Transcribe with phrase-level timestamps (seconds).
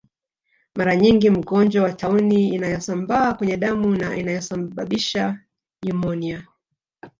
[0.75, 5.39] Mara nyingi mgonjwa wa tauni inayosambaa kwenye damu na inayosababisha
[5.83, 6.47] nyumonia